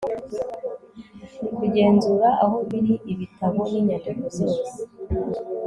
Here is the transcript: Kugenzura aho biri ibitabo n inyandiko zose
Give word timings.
Kugenzura 1.57 2.27
aho 2.43 2.57
biri 2.69 2.93
ibitabo 3.11 3.59
n 3.71 3.73
inyandiko 3.79 4.25
zose 4.37 4.69